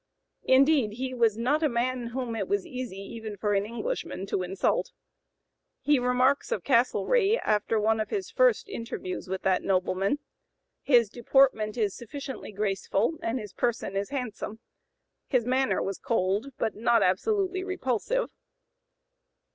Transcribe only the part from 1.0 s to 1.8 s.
was not a